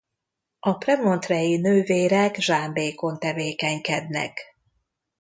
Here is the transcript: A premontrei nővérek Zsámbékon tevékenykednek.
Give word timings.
A 0.59 0.73
premontrei 0.77 1.57
nővérek 1.57 2.35
Zsámbékon 2.35 3.19
tevékenykednek. 3.19 4.41